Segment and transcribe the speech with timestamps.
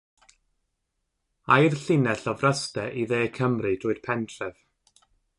[1.57, 4.57] Âi'r llinell o Fryste i Dde Cymru drwy'r pentref.